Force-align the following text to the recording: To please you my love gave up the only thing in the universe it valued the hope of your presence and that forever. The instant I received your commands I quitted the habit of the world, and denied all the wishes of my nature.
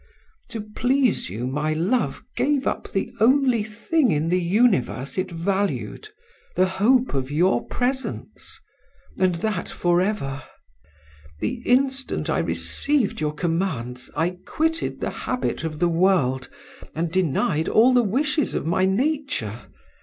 To 0.49 0.61
please 0.61 1.29
you 1.29 1.45
my 1.45 1.73
love 1.73 2.23
gave 2.35 2.65
up 2.65 2.91
the 2.91 3.13
only 3.19 3.61
thing 3.61 4.09
in 4.09 4.29
the 4.29 4.41
universe 4.41 5.15
it 5.15 5.29
valued 5.29 6.09
the 6.55 6.65
hope 6.65 7.13
of 7.13 7.29
your 7.29 7.67
presence 7.67 8.59
and 9.19 9.35
that 9.35 9.69
forever. 9.69 10.41
The 11.39 11.61
instant 11.67 12.31
I 12.31 12.39
received 12.39 13.21
your 13.21 13.35
commands 13.35 14.09
I 14.15 14.37
quitted 14.43 15.01
the 15.01 15.11
habit 15.11 15.63
of 15.63 15.77
the 15.77 15.87
world, 15.87 16.49
and 16.95 17.11
denied 17.11 17.69
all 17.69 17.93
the 17.93 18.01
wishes 18.01 18.55
of 18.55 18.65
my 18.65 18.85
nature. 18.85 19.67